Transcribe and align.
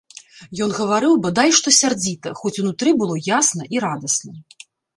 Ён 0.65 0.71
гаварыў 0.77 1.13
бадай 1.25 1.53
што 1.59 1.73
сярдзіта, 1.81 2.33
хоць 2.41 2.55
унутры 2.65 2.97
было 3.05 3.21
ясна 3.37 3.71
і 3.77 3.87
радасна. 3.87 4.33